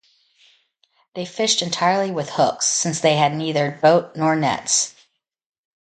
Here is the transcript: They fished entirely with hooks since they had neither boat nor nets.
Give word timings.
They 1.13 1.25
fished 1.25 1.61
entirely 1.61 2.09
with 2.09 2.31
hooks 2.31 2.65
since 2.65 2.99
they 3.01 3.17
had 3.17 3.35
neither 3.35 3.77
boat 3.83 4.15
nor 4.15 4.35
nets. 4.35 4.95